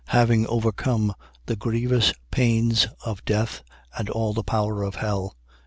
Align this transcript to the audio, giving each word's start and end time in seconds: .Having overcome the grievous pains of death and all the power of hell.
.Having 0.07 0.47
overcome 0.47 1.13
the 1.45 1.55
grievous 1.55 2.11
pains 2.31 2.87
of 3.05 3.23
death 3.23 3.61
and 3.95 4.09
all 4.09 4.33
the 4.33 4.41
power 4.41 4.81
of 4.81 4.95
hell. 4.95 5.35